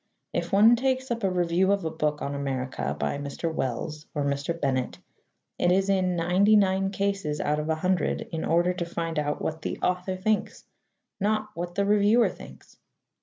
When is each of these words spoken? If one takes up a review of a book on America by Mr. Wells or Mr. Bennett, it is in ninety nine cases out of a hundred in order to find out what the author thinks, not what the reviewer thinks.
If 0.33 0.51
one 0.51 0.75
takes 0.75 1.11
up 1.11 1.23
a 1.23 1.29
review 1.29 1.71
of 1.71 1.85
a 1.85 1.91
book 1.91 2.23
on 2.23 2.33
America 2.33 2.95
by 2.99 3.19
Mr. 3.19 3.53
Wells 3.53 4.07
or 4.15 4.23
Mr. 4.23 4.59
Bennett, 4.59 4.97
it 5.59 5.71
is 5.71 5.89
in 5.89 6.15
ninety 6.15 6.55
nine 6.55 6.89
cases 6.89 7.39
out 7.39 7.59
of 7.59 7.69
a 7.69 7.75
hundred 7.75 8.21
in 8.31 8.43
order 8.43 8.73
to 8.73 8.83
find 8.85 9.19
out 9.19 9.43
what 9.43 9.61
the 9.61 9.77
author 9.83 10.15
thinks, 10.15 10.65
not 11.19 11.49
what 11.53 11.75
the 11.75 11.85
reviewer 11.85 12.29
thinks. 12.29 12.77